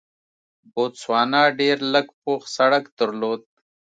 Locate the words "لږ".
1.93-2.07